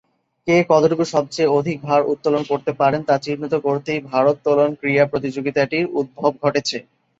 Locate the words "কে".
0.47-0.55